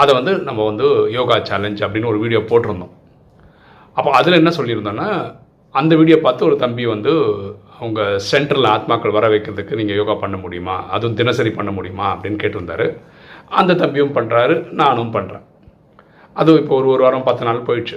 [0.00, 2.92] அதை வந்து நம்ம வந்து யோகா சேலஞ்ச் அப்படின்னு ஒரு வீடியோ போட்டிருந்தோம்.
[3.96, 5.08] அப்போ அதில் என்ன சொல்லியிருந்தோன்னா
[5.80, 7.12] அந்த வீடியோ பார்த்து ஒரு தம்பி வந்து
[7.78, 8.00] அவங்க
[8.30, 10.76] சென்டரில் ஆத்மாக்கள் வர வைக்கிறதுக்கு நீங்கள் யோகா பண்ண முடியுமா?
[10.94, 12.06] அதுவும் தினசரி பண்ண முடியுமா?
[12.14, 12.86] அப்படின்னு கேட்டிருந்தாரு.
[13.60, 15.46] அந்த தம்பியும் பண்ணுறாரு நானும் பண்ணுறேன்
[16.36, 17.96] அதுவும் இப்போ ஒரு ஒரு வாரம் பத்து நாள் போயிடுச்சு.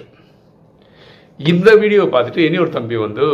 [1.39, 3.25] இந்த வீடியோவை பார்த்துட்டு இனி ஒரு தம்பி வந்து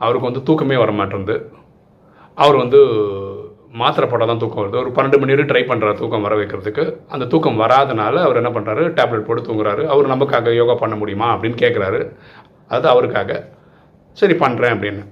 [0.00, 1.36] அவருக்கு வந்து தூக்கமே வர மாட்டேங்குது
[2.38, 2.80] அவர் வந்து
[3.80, 4.80] மாத்திரை போட்டால் தான் தூக்கம் வருது.
[4.82, 6.84] ஒரு பன்னெண்டு மணி நேரம் ட்ரை பண்ணுறாரு தூக்கம் வர வைக்கிறதுக்கு.
[7.14, 9.82] அந்த தூக்கம் வராதனால அவர் என்ன பண்ணுறாரு டேப்லெட் போட்டு தூங்குறாரு.
[9.94, 12.00] அவர் நமக்காக யோகா பண்ண முடியுமா அப்படின்னு கேட்குறாரு
[12.76, 13.40] அது அவருக்காக.
[14.20, 15.04] சரி பண்ணுறேன் அப்படின்னு.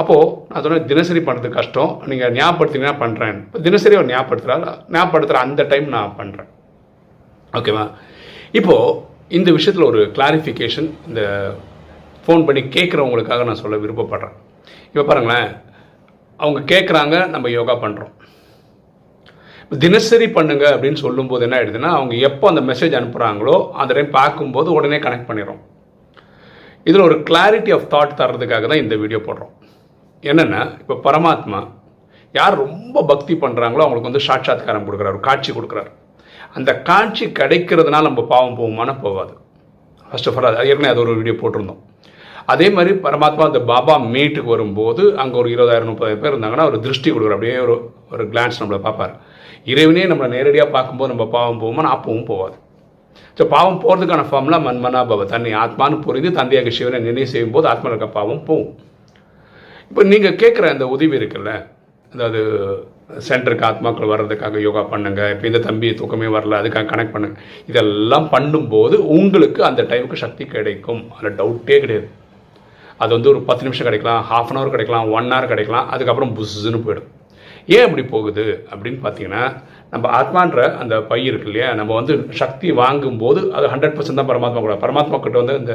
[0.00, 1.92] அப்போது நான் சொன்னேன் தினசரி பண்ணுறது கஷ்டம்.
[2.10, 6.50] நீங்கள் ஞாபகப்படுத்திங்கன்னா பண்ணுறேன் தினசரி அவர் ஞாபகப்படுத்துகிறாரு ஞாபகப்படுத்துகிற அந்த டைம் நான் பண்ணுறேன்
[7.52, 7.84] ஓகேவா
[8.58, 8.94] இப்போது
[9.38, 11.22] இந்த விஷயத்தில் ஒரு கிளாரிஃபிகேஷன் இந்த
[12.26, 14.36] ஃபோன் பண்ணி கேட்குறவங்களுக்காக நான் சொல்ல விருப்பப்படுறேன்.
[14.92, 15.48] இப்போ பாருங்களேன்
[16.40, 18.12] அவங்க கேட்குறாங்க நம்ம யோகா பண்ணுறோம்
[19.84, 24.98] தினசரி பண்ணுங்க அப்படின்னு சொல்லும்போது என்ன ஆயிடுதுன்னா அவங்க எப்போ அந்த மெசேஜ் அனுப்புகிறாங்களோ அந்த டைம் பார்க்கும்போது உடனே
[25.06, 25.62] கனெக்ட் பண்ணிடுறோம்
[26.88, 29.52] இதில் ஒரு கிளாரிட்டி ஆஃப் தாட் தர்றதுக்காக தான் இந்த வீடியோ போடுறோம்.
[30.24, 31.60] என்னென்னா இப்போ பரமாத்மா
[32.34, 35.90] யார் ரொம்ப பக்தி பண்ணுறாங்களோ அவங்களுக்கு வந்து சாட்சாத்காரம் கொடுக்குறாரு காட்சி கொடுக்குறாரு.
[36.58, 39.34] அந்த காட்சி கிடைக்கிறதுனால நம்ம பாவம் போகுமான போகாது.
[40.08, 41.82] ஃபர்ஸ்ட் ஆஃப் ஆல் அது ஏற்கனவே அது ஒரு வீடியோ போட்டிருந்தோம்.
[42.52, 47.08] அதே மாதிரி பரமாத்மா அந்த பாபா மீட்டுக்கு வரும்போது அங்கே ஒரு இருபதாயிரம் முப்பதாயிரம் பேர் இருந்தாங்கன்னா ஒரு திருஷ்டி
[47.10, 47.76] கொடுக்குற அப்படியே ஒரு
[48.14, 49.14] ஒரு கிளான்ஸ் நம்மளை பார்ப்பார்.
[49.72, 52.56] இறைவனே நம்மளை நேரடியாக பார்க்கும்போது நம்ம பாவம் போகுமானா அப்பவும் போகாது
[53.38, 57.90] ஸோ பாவம் போகிறதுக்கான ஃபார்ம்லாம் மன்மனா பவ தன்னை ஆத்மான்னு புரிந்து தந்தையாக சிவனை நினைவு செய்யும் போது ஆத்மா
[57.90, 58.70] இருக்க பாவம் போகும்.
[59.90, 61.52] இப்போ நீங்கள் கேட்குற அந்த உதவி இருக்குல்ல?
[62.12, 62.40] அதாவது
[63.28, 67.36] சென்டருக்கு ஆத்மாக்கள் வர்றதுக்காக யோகா பண்ணுங்க இப்போ இந்த தம்பி தூக்கமே வரல அதுக்காக கனெக்ட் பண்ணுங்க.
[67.70, 71.02] இதெல்லாம் பண்ணும்போது உங்களுக்கு அந்த டைமுக்கு சக்தி கிடைக்கும்.
[71.16, 72.08] அதில் டவுட்டே கிடையாது.
[73.02, 76.80] அது வந்து ஒரு பத்து நிமிஷம் கிடைக்கலாம் ஹாஃப் அன் ஹவர் கிடைக்கலாம் ஒன் ஹவர் கிடைக்கலாம் அதுக்கப்புறம் புஸ்ஸுன்னு
[76.86, 77.08] போயிடும்.
[77.76, 79.42] ஏன் அப்படி போகுது அப்படின்னு பார்த்தீங்கன்னா
[79.92, 84.60] நம்ம ஆத்மான்ற அந்த பை இருக்கு இல்லையா நம்ம வந்து சக்தி வாங்கும்போது அது ஹண்ட்ரட் பர்சன்ட் தான் பரமாத்மா
[84.66, 84.74] கூட.
[84.84, 85.74] பரமாத்மா கிட்ட வந்து இந்த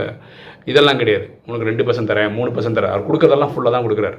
[0.72, 1.26] இதெல்லாம் கிடையாது.
[1.48, 2.94] உனக்கு ரெண்டு பர்சன்ட் தரேன் மூணு பர்சன்ட் தரேன்.
[2.94, 4.18] அவர் கொடுக்குறதெல்லாம் ஃபுல்லாக தான் கொடுக்குறாரு.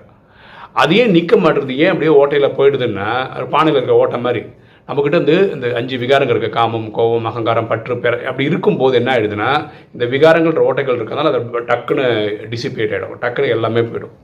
[0.82, 3.08] அது ஏன் நிற்க மாட்டேறது ஏன் அப்படியே ஓட்டையில் போயிடுதுன்னா
[3.54, 4.42] பானையில் இருக்க ஓட்டை மாதிரி.
[4.88, 9.50] நம்மக்கிட்ட வந்து இந்த அஞ்சு விகாரங்கள் இருக்குது காமம் கோபம் அகங்காரம் பற்று பெற அப்படி இருக்கும்போது என்ன ஆயிடுதுன்னா
[9.94, 12.06] இந்த விகாரங்கள்ன்ற ஓட்டைகள் இருக்கிறதுனால அது டக்குன்னு
[12.52, 14.14] டிசிபேட் ஆகிடும் டக்குன்னு எல்லாமே போயிடும்.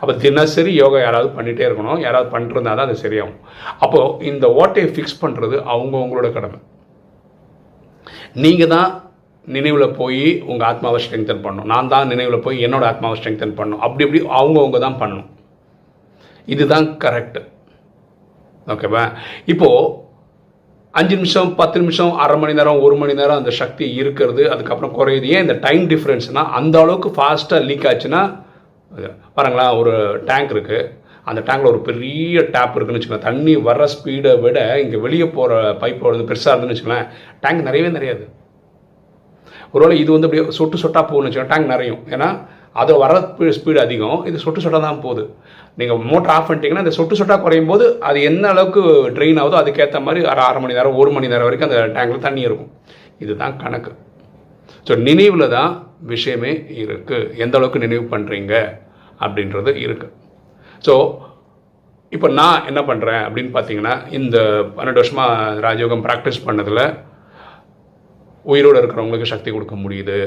[0.00, 1.98] அப்போ தினசரி யோகா யாராவது பண்ணிகிட்டே இருக்கணும்.
[2.04, 3.40] யாராவது பண்ணிருந்தா தான் அது சரியாகும்.
[3.84, 6.60] அப்போது இந்த ஓட்டையை ஃபிக்ஸ் பண்ணுறது அவங்கவுங்களோட கடமை.
[8.44, 8.90] நீங்கள் தான்
[9.56, 11.70] நினைவில் போய் உங்கள் ஆத்மாவை ஸ்ட்ரெங்தன் பண்ணணும்.
[11.74, 13.82] நான் தான் நினைவில் போய் என்னோடய ஆத்மாவை ஸ்ட்ரெங்தன் பண்ணணும்.
[13.86, 15.30] அப்படி இப்படி அவங்கவுங்க தான் பண்ணணும்.
[16.54, 17.42] இதுதான் கரெக்டு
[18.72, 19.04] ஓகேவா
[19.52, 20.04] இப்போது
[20.98, 24.42] அஞ்சு நிமிஷம் பத்து நிமிஷம் அரை மணி நேரம் ஒரு மணி நேரம் அந்த சக்தி இருக்கிறது.
[24.52, 25.26] அதுக்கப்புறம் குறையுது.
[25.34, 28.22] ஏன் இந்த டைம் டிஃப்ரென்ஸ்னால் அந்த அளவுக்கு ஃபாஸ்ட்டாக லீக் ஆச்சுன்னா
[29.36, 29.94] பாருங்களா ஒரு
[30.30, 30.80] டேங்க் இருக்குது
[31.30, 33.26] அந்த டேங்கில் ஒரு பெரிய டேப் இருக்குன்னு வச்சுக்கோங்க.
[33.28, 37.08] தண்ணி வர்ற ஸ்பீடை விட இங்கே வெளியே போகிற பைப் வந்து பெருசாக இருந்துன்னு வச்சுக்கோங்களேன்
[37.44, 38.24] டேங்க் நிறையவே நிறையாது.
[39.74, 42.02] ஒருவேளை இது வந்து அப்படியே சொட்டு சொட்டாக போகணுன்னு வச்சுக்கோங்க டேங்க் நிறையும்.
[42.14, 42.28] ஏன்னா
[42.82, 43.14] அது வர
[43.58, 44.18] ஸ்பீடு அதிகம்.
[44.28, 45.24] இது சொட்டு சொட்டாக தான் போகுது.
[45.80, 48.82] நீங்கள் மோட்டர் ஆஃப் பண்ணிட்டீங்கன்னா இந்த சொட்டு சொட்டாக குறையும் போது அது என்ன அளவுக்கு
[49.16, 52.42] ட்ரெயின் ஆகுதோ அதுக்கேற்ற மாதிரி அரை அரை மணி நேரம் ஒரு மணி நேரம் வரைக்கும் அந்த டேங்கில் தண்ணி
[52.48, 52.70] இருக்கும்.
[53.24, 53.92] இதுதான் கணக்கு.
[54.86, 55.72] ஸோ நினைவில் தான்
[56.12, 58.54] விஷயமே இருக்குது எந்த அளவுக்கு நினைவு பண்ணுறீங்க
[59.24, 60.14] அப்படின்றது இருக்குது
[60.86, 60.94] ஸோ
[62.12, 64.36] இப்போ நான் என்ன பண்ணுறேன் அப்படின்னு பார்த்தீங்கன்னா இந்த
[64.74, 66.82] பன்னெண்டு வருஷமாக ராஜயோகம் ப்ராக்டிஸ் பண்ணதில்
[68.46, 70.18] உயிரோடு இருக்கிறவங்களுக்கு சக்தி கொடுக்க முடியுது.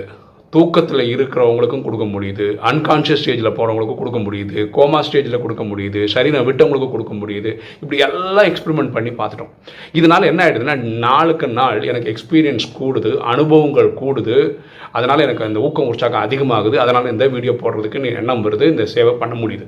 [0.54, 2.46] தூக்கத்தில் இருக்கிறவங்களுக்கும் கொடுக்க முடியுது.
[2.70, 4.58] அன்கான்ஷியஸ் ஸ்டேஜில் போகிறவங்களுக்கும் கொடுக்க முடியுது.
[4.76, 6.02] கோமா ஸ்டேஜில் கொடுக்க முடியுது.
[6.14, 7.52] சரீரம் விட்டவங்களுக்கும் கொடுக்க முடியுது.
[7.82, 9.52] இப்படி எல்லாம் எக்ஸ்பெரிமெண்ட் பண்ணி பார்த்துட்டோம்.
[10.00, 10.76] இதனால் என்ன ஆகிடுதுன்னா
[11.06, 14.38] நாளுக்கு நாள் எனக்கு எக்ஸ்பீரியன்ஸ் கூடுது அனுபவங்கள் கூடுது.
[14.98, 16.78] அதனால் எனக்கு அந்த ஊக்கம் உற்சாகம் அதிகமாகுது.
[16.86, 19.68] அதனால் இந்த வீடியோ போடுறதுக்கு எண்ணம் வருது இந்த சேவை பண்ண முடியுது.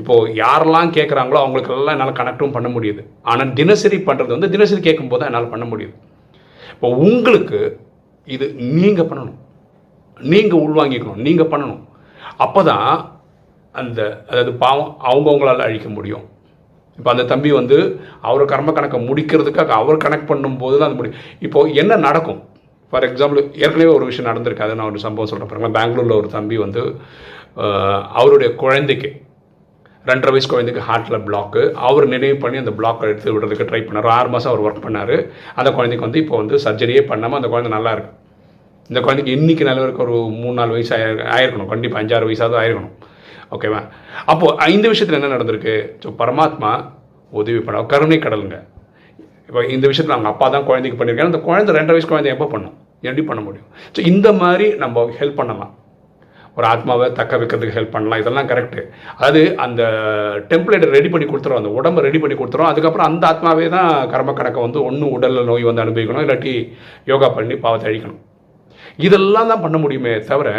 [0.00, 3.02] இப்போது யாரெல்லாம் கேட்குறாங்களோ அவங்களுக்கெல்லாம் என்னால் கனெக்டும் பண்ண முடியுது.
[3.32, 5.94] ஆனால் தினசரி பண்ணுறது வந்து தினசரி கேட்கும்போது தான் என்னால் பண்ண முடியுது.
[6.74, 7.60] இப்போ உங்களுக்கு
[8.36, 8.46] இது
[8.76, 9.38] நீங்கள் பண்ணணும்.
[10.20, 11.82] நீங்கள் உள்வாங்கிக்கணும் நீங்கள் பண்ணணும்.
[12.44, 12.88] அப்போ தான்
[13.74, 14.00] அந்த
[14.30, 16.24] அதாவது பாவம் அவங்கவுங்களால் அழிக்க முடியும்.
[16.98, 17.76] இப்போ அந்த தம்பி வந்து
[18.28, 22.40] அவர் கர்ம கணக்கை முடிக்கிறதுக்காக அவர் கனெக்ட் பண்ணும்போது தான் அது முடியும் இப்போது என்ன நடக்கும்?
[22.90, 24.66] ஃபார் எக்ஸாம்பிள் ஏற்கனவே ஒரு விஷயம் நடந்திருக்கு.
[24.66, 26.82] அதை நான் ஒரு சம்பவம் சொல்கிறேன் பாருங்களா பெங்களூரில் ஒரு தம்பி வந்து
[28.20, 29.10] அவருடைய குழந்தைக்கு
[30.10, 34.08] ரெண்டரை வயசு குழந்தைக்கு ஹார்ட்டில் பிளாக்கு அவர் நினைவு பண்ணி அந்த பிளாக் எடுத்து விடுறதுக்கு ட்ரை பண்ணார்.
[34.16, 35.16] ஆறு மாதம் அவர் ஒர்க் பண்ணார்.
[35.60, 37.92] அந்த குழந்தைக்கு வந்து இப்போ வந்து சர்ஜரியே பண்ணாமல் அந்த குழந்தை நல்லா
[38.90, 41.04] இந்த குழந்தைக்கு இன்றைக்கி நிலவருக்கு ஒரு மூணு நாலு வயசு ஆயி
[41.36, 41.70] ஆயிருக்கணும்.
[41.72, 42.94] கண்டிப்பாக அஞ்சாறு வயசாவது ஆயிருக்கணும்.
[43.54, 43.80] ஓகேவா
[44.32, 45.74] அப்போது இந்த விஷயத்தில் என்ன நடந்திருக்கு?
[46.02, 46.72] ஸோ பரமாத்மா
[47.40, 48.56] உதவி பண்ண கருணை கடலுங்க.
[49.48, 52.74] இப்போ இந்த விஷயத்தில் அவங்க அப்பா தான் குழந்தைக்கு பண்ணியிருக்காங்க அந்த குழந்தை ரெண்டரை வயசு குழந்தை எப்போ பண்ணும்?
[53.08, 53.70] எப்படி பண்ண முடியும்?
[53.94, 55.72] ஸோ இந்த மாதிரி நம்ம ஹெல்ப் பண்ணலாம்.
[56.58, 58.20] ஒரு ஆத்மாவை தக்க வைக்கிறதுக்கு ஹெல்ப் பண்ணலாம்.
[58.22, 58.80] இதெல்லாம் கரெக்டு
[59.16, 59.82] அதாவது அந்த
[60.50, 61.60] டெம்ப்ளேட்டை ரெடி பண்ணி கொடுத்துரும்.
[61.60, 62.70] அந்த உடம்பை ரெடி பண்ணி கொடுத்துரும்.
[62.72, 66.24] அதுக்கப்புறம் அந்த ஆத்மாவே தான் கர்ம கணக்கை வந்து ஒன்று உடலில் நோய் வந்து அனுபவிக்கணும்.
[66.26, 66.54] இல்லாட்டி
[67.12, 68.22] யோகா பண்ணி பாவத்தை அழிக்கணும்.
[68.98, 70.50] இதெல்லாம் தான் பண்ண முடியுமே தவிர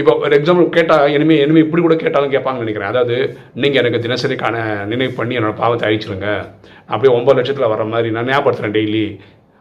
[0.00, 2.90] இப்போ ஒரு எக்ஸாம்பிள் கேட்டால் இனிமே இனிமே இப்படி கூட கேட்டாலும் கேட்பாங்கன்னு நினைக்கிறேன்.
[2.92, 3.16] அதாவது
[3.62, 4.56] நீங்கள் எனக்கு தினசரிக்கான
[4.90, 6.28] நினைவு பண்ணி என்னோட பாவத்தை அழிச்சிருங்க.
[6.92, 9.06] அப்படியே ஒம்பது லட்சத்தில் வர மாதிரி நான் ஞாபகப்படுத்துகிறேன் டெய்லி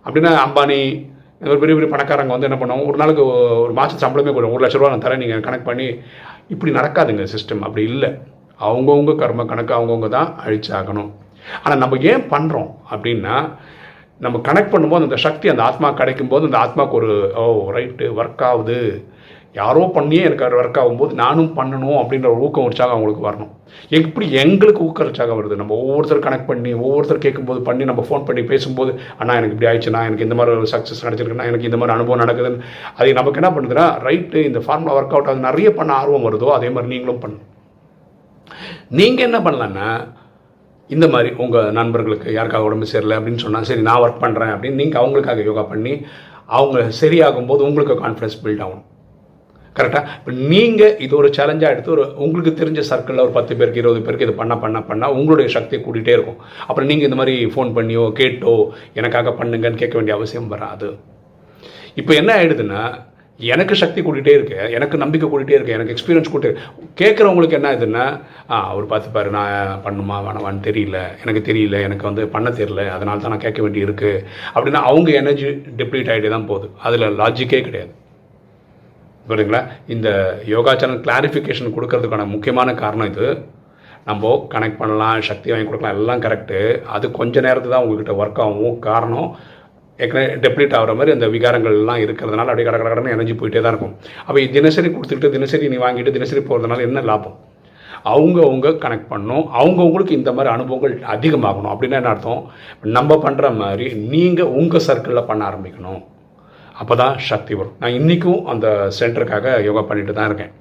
[0.05, 0.79] அப்படின்னா அம்பானி
[1.51, 3.23] ஒரு பெரிய பெரிய பணக்காரங்க வந்து என்ன பண்ணுவோம் ஒரு நாளுக்கு
[3.65, 5.87] ஒரு மாதம் சம்பளமே கூட ஒரு லட்ச ரூபா நான் தரேன் நீங்கள் கணக்கு பண்ணி.
[6.53, 8.09] இப்படி நடக்காதுங்க சிஸ்டம் அப்படி இல்லை.
[8.67, 11.11] அவங்கவுங்க கர்ம கணக்கு அவங்கவுங்க தான் அழிச்சாகணும்.
[11.63, 13.35] ஆனால் நம்ம ஏன் பண்ணுறோம் அப்படின்னா
[14.25, 17.45] நம்ம கனெக்ட் பண்ணும்போது அந்த சக்தி அந்த ஆத்மா கிடைக்கும் போது அந்த ஆத்மாவுக்கு ஒரு ஓ
[17.75, 18.79] ரைட்டு ஒர்க் ஆகுது.
[19.59, 23.51] யாரோ பண்ணியே எனக்கு ஒர்க் ஆகும்போது நானும் பண்ணணும் அப்படின்ற ஒரு ஊக்கம் உற்சாகம் அவங்களுக்கு வரணும்.
[23.97, 25.55] எப்படி எங்களுக்கு ஊக்க உற்சாகம் வருது?
[25.61, 30.03] நம்ம ஒவ்வொருத்தர் கனெக்ட் பண்ணி ஒவ்வொருத்தர் கேட்கும்போது பண்ணி நம்ம ஃபோன் பண்ணி பேசும்போது அண்ணா எனக்கு இப்படி ஆயிடுச்சுண்ணா
[30.09, 32.61] எனக்கு இந்த மாதிரி ஒரு சக்ஸஸ் கிடைச்சிருக்குண்ணா எனக்கு இந்த மாதிரி அனுபவம் நடக்குதுன்னு.
[32.99, 35.47] அது நமக்கு என்ன பண்ணுதுன்னா ரைட்டு இந்த ஃபார்முலா ஒர்க் அவுட் ஆகுது.
[35.49, 37.47] நிறைய பண்ண ஆர்வம் வருதோ அதே மாதிரி நீங்களும் பண்ணணும்.
[38.99, 39.89] நீங்கள் என்ன பண்ணலான்னா
[40.95, 45.01] இந்த மாதிரி உங்கள் நண்பர்களுக்கு யாருக்காக உடம்பு சரியில்லை அப்படின்னு சொன்னால் சரி நான் ஒர்க் பண்ணுறேன் அப்படின்னு நீங்கள்
[45.01, 45.93] அவங்களுக்காக யோகா பண்ணி
[46.59, 48.85] அவங்க சரியாகும் போது உங்களுக்கு கான்ஃபிடன்ஸ் பில்ட் ஆகும்.
[49.75, 54.01] கரெக்டாக இப்போ நீங்கள் இது ஒரு சேலஞ்சாக எடுத்து ஒரு உங்களுக்கு தெரிஞ்ச சர்க்கிளில் ஒரு பத்து பேருக்கு இருபது
[54.05, 56.39] பேருக்கு இது பண்ண பண்ண பண்ணால் உங்களுடைய சக்தியை கூட்டிகிட்டே இருக்கும்.
[56.67, 58.55] அப்புறம் நீங்கள் இந்த மாதிரி ஃபோன் பண்ணியோ கேட்டோ
[59.01, 60.89] எனக்காக பண்ணுங்கன்னு கேட்க வேண்டிய அவசியம் வராது.
[62.01, 62.81] இப்போ என்ன ஆகிடுதுன்னா
[63.39, 66.49] எனக்கு சக்தி கூட்டிகிட்டே இருக்கு எனக்கு நம்பிக்கை கூட்டிகிட்டே இருக்கு எனக்கு எக்ஸ்பீரியன்ஸ் கூட்டு
[67.01, 68.05] கேட்குறவங்களுக்கு என்ன இதுன்னா
[68.69, 73.45] அவர் பார்த்துப்பாரு நான் பண்ணுமா வேணவான்னு தெரியல எனக்கு தெரியல எனக்கு வந்து பண்ண தெரியல அதனால தான் நான்
[73.45, 74.11] கேட்க வேண்டி இருக்கு.
[74.53, 75.49] அப்படின்னா அவங்க எனர்ஜி
[75.81, 76.67] டிப்ளீட் ஆகிட்டே தான் போகுது.
[76.87, 77.93] அதில் லாஜிக்கே கிடையாது.
[79.29, 79.61] புரியுதுங்களா?
[79.95, 80.09] இந்த
[80.53, 83.27] யோகா சேனல் கிளாரிஃபிகேஷன் கொடுக்கறதுக்கான முக்கியமான காரணம் இது.
[84.09, 86.59] நம்ம கனெக்ட் பண்ணலாம் சக்தி வாங்கி கொடுக்கலாம் எல்லாம் கரெக்டு
[86.95, 88.77] அது கொஞ்ச நேரத்து தான் உங்ககிட்ட ஒர்க் ஆகும்.
[88.87, 89.29] காரணம்
[90.03, 93.93] ஏற்கனவே டெப்ளீட் ஆகிற மாதிரி அந்த விகாரங்கள்லாம் இருக்கிறதுனால அப்படியே கட கட இணைஞ்சு எனர்ஜி போயிட்டே தான் இருக்கும்.
[94.27, 97.37] அப்போ தினசரி கொடுத்துக்கிட்டு தினசரி நீ வாங்கிட்டு தினசரி போகிறதுனால என்ன லாபம்?
[98.11, 99.43] அவங்க அவங்க கனெக்ட் பண்ணணும்.
[99.59, 101.71] அவங்கவுங்களுக்கு இந்த மாதிரி அனுபவங்கள் அதிகமாகணும்.
[101.73, 102.43] அப்படின்னா என்ன அர்த்தம்?
[102.97, 106.01] நம்ம பண்ணுற மாதிரி நீங்கள் உங்கள் சர்க்கிளில் பண்ண ஆரம்பிக்கணும்.
[106.81, 107.75] அப்போ தான் சக்தி வரும்.
[107.81, 108.67] நான் இன்றைக்கும் அந்த
[108.99, 110.53] சென்டருக்காக யோகா பண்ணிட்டு தான் இருக்கேன்.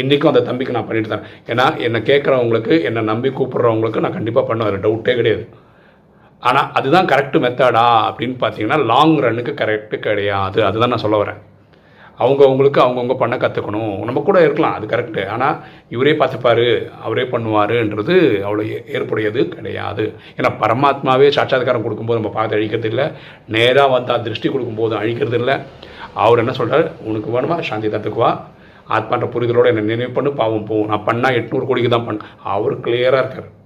[0.00, 4.82] இன்றைக்கும் அந்த தம்பிக்கு நான் பண்ணிட்டு தான் ஏன்னா என்னை கேட்குறவங்களுக்கு என்னை நம்பி கூப்பிட்றவங்களுக்கு நான் கண்டிப்பாக பண்ணுவேன்.
[4.86, 5.44] டவுட்டே கிடையாது.
[6.42, 10.64] ஆனால் அதுதான் கரெக்டு மெத்தடா அப்படின்னு பார்த்தீங்கன்னா லாங் ரன்னுக்கு கரெக்டு கிடையாது.
[10.64, 11.36] அதுதான் நான் சொல்ல வரேன்.
[12.18, 18.16] அவங்கவுங்களுக்கு அவங்கவுங்க பண்ண கற்றுக்கணும் நம்ம கூட இருக்கலாம் அது கரெக்டு ஆனால் இவரே பார்த்துப்பாரு அவரே பண்ணுவாருன்றது
[18.46, 20.14] அவ்வளோ ஏ- ஏற்புடையது கிடையாது.
[20.36, 23.10] ஏன்னா பரமாத்மாவே சாட்சாத்காரம் கொடுக்கும்போது நம்ம பார்த்து அழிக்கிறது இல்லை.
[23.48, 25.58] நேராக வந்தால் திருஷ்டி கொடுக்கும்போது அழிக்கிறது இல்லை.
[26.14, 27.60] அவர் என்ன சொல்கிறார் உனக்கு வேணுமா?
[27.60, 28.40] சாந்தி தத்துக்குவா
[28.88, 30.32] ஆத்மான்ற புரிதலோடு என்னை நினைவு பண்ணு.
[30.32, 32.24] பாவம் போகும் நான் பண்ணால் எட்நூறு கோடிக்கு தான் பண்ண.
[32.44, 33.60] அவர் கிளியராக இருக்கார்.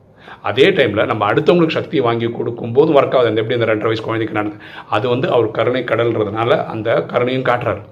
[0.50, 3.30] அதே டைமில் நம்ம அடுத்தவங்களுக்கு சக்தி வாங்கி கொடுக்கும்போது ஒர்க் ஆகுது.
[3.30, 4.58] அந்த எப்படி இந்த ரெண்டரை வயசு குழந்தைக்கு நடந்து
[4.96, 7.82] அது வந்து அவர் கருணை கடல்ன்றதுனால அந்த கருணையும் காட்டுறாரு.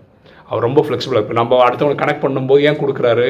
[0.49, 3.29] அவர் ரொம்ப ஃப்ளெக்சிபிளாக இப்போ நம்ம அடுத்தவங்களை கனெக்ட் பண்ணும்போது ஏன் கொடுக்குறாரு?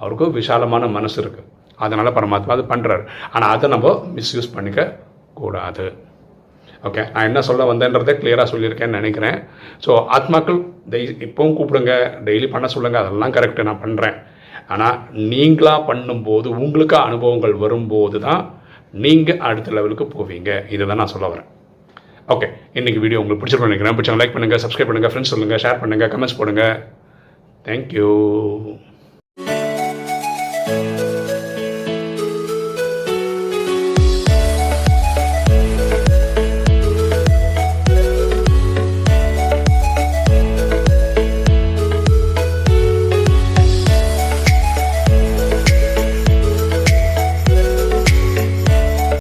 [0.00, 1.48] அவருக்கு விசாலமான மனசு இருக்குது
[1.84, 3.02] அதனால் பரமாத்மா அது பண்ணுறாரு
[3.34, 3.88] ஆனால் அதை நம்ம
[4.18, 4.80] மிஸ்யூஸ் பண்ணிக்க
[5.40, 5.86] கூடாது.
[6.88, 9.38] ஓகே நான் என்ன சொல்ல வந்தேன்றதை கிளியராக சொல்லியிருக்கேன்னு நினைக்கிறேன்.
[9.84, 10.58] ஸோ ஆத்மாக்கள்
[10.92, 11.92] டெய் இப்போவும் கூப்பிடுங்க.
[12.26, 14.16] டெய்லி பண்ண சொல்லுங்கள் அதெல்லாம் கரெக்டு நான் பண்ணுறேன்
[14.74, 14.96] ஆனால்
[15.32, 18.42] நீங்களாக பண்ணும்போது உங்களுக்கு அனுபவங்கள் வரும்போது தான்
[19.04, 20.50] நீங்கள் அடுத்த லெவலுக்கு போவீங்க.
[20.74, 21.48] இதை தான் நான் சொல்ல வரேன்.
[22.34, 22.46] ஓகே
[22.78, 23.96] இன்னைக்கு வீடியோ உங்களுக்கு பிடிச்சிருக்கோம் நினைக்கிறேன்.
[23.98, 26.64] பிடிச்சவங்க லைக் பண்ணுங்கள் சப்ஸ்கிரைப் பண்ணுங்கள் ஃப்ரெண்ட்ஸ் சொல்லுங்கள் ஷேர் பண்ணுங்கள் கமெண்ட்ஸ் போடுங்க.
[27.68, 28.10] தேங்க்யூ